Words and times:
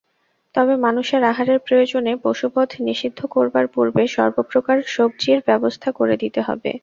তবে 0.55 0.73
মানুষের 0.85 1.21
আহারের 1.23 1.59
প্রয়োজনে 1.59 2.11
পশুবধ 2.23 2.69
নিষিদ্ধ 2.87 3.19
করবার 3.27 3.65
পূর্বে 3.73 4.03
সর্বপ্রকার 4.15 4.77
সব্জির 4.87 5.39
ব্যবস্থা 5.47 5.89
করে 5.91 6.15
দিতে 6.23 6.41
হবে। 6.47 6.71